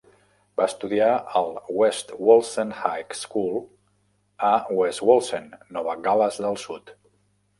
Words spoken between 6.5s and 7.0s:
Sud.